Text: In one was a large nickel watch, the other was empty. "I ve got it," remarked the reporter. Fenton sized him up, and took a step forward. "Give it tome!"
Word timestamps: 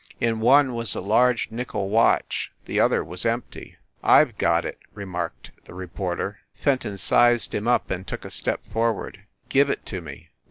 In 0.19 0.39
one 0.39 0.73
was 0.73 0.95
a 0.95 0.99
large 0.99 1.51
nickel 1.51 1.87
watch, 1.89 2.51
the 2.65 2.79
other 2.79 3.03
was 3.03 3.23
empty. 3.23 3.77
"I 4.01 4.23
ve 4.23 4.31
got 4.39 4.65
it," 4.65 4.79
remarked 4.95 5.51
the 5.65 5.75
reporter. 5.75 6.39
Fenton 6.55 6.97
sized 6.97 7.53
him 7.53 7.67
up, 7.67 7.91
and 7.91 8.07
took 8.07 8.25
a 8.25 8.31
step 8.31 8.61
forward. 8.73 9.21
"Give 9.49 9.69
it 9.69 9.85
tome!" 9.85 10.25